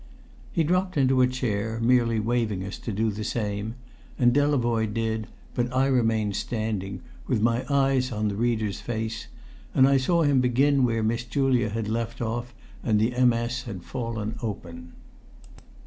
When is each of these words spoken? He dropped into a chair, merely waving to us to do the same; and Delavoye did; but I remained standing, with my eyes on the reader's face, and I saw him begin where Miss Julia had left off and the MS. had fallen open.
He 0.51 0.63
dropped 0.63 0.97
into 0.97 1.21
a 1.21 1.27
chair, 1.27 1.79
merely 1.79 2.19
waving 2.19 2.61
to 2.61 2.69
us 2.69 2.79
to 2.79 2.91
do 2.91 3.11
the 3.11 3.23
same; 3.23 3.75
and 4.17 4.33
Delavoye 4.33 4.91
did; 4.91 5.27
but 5.53 5.71
I 5.71 5.85
remained 5.85 6.35
standing, 6.35 7.01
with 7.27 7.39
my 7.39 7.63
eyes 7.69 8.11
on 8.11 8.27
the 8.27 8.35
reader's 8.35 8.81
face, 8.81 9.27
and 9.75 9.87
I 9.87 9.97
saw 9.97 10.23
him 10.23 10.41
begin 10.41 10.85
where 10.85 11.03
Miss 11.03 11.23
Julia 11.23 11.69
had 11.69 11.87
left 11.87 12.19
off 12.19 12.51
and 12.81 12.99
the 12.99 13.11
MS. 13.23 13.61
had 13.65 13.83
fallen 13.83 14.37
open. 14.41 14.93